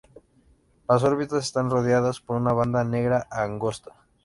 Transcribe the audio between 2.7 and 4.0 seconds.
negra angosta.